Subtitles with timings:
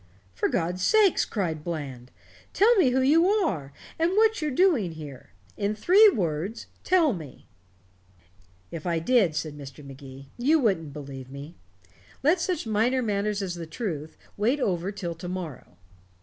[0.33, 2.09] "For God's sake," cried Bland,
[2.53, 5.29] "tell me who you are and what you're doing here.
[5.57, 7.45] In three words tell me."
[8.71, 9.85] "If I did," Mr.
[9.85, 11.53] Magee replied, "you wouldn't believe me.
[12.23, 15.77] Let such minor matters as the truth wait over till to morrow."